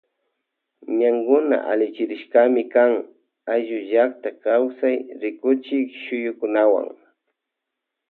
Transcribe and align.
Ñañnkuna 0.99 1.57
allichirishkami 1.71 2.61
kan 2.73 2.91
ayllu 3.53 3.77
llakta 3.89 4.29
kawsay 4.43 4.95
rikuchik 5.21 5.87
shuyukunawan. 6.03 6.87